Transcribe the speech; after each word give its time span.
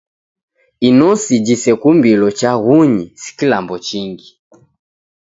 Inosi 0.89 1.33
jisekumbilo 1.45 2.27
chaghunyi 2.39 3.03
si 3.21 3.29
kilambo 3.37 3.75
chingi. 3.87 4.29